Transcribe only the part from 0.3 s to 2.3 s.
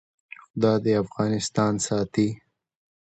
خدای دې افغانستان ساتي؟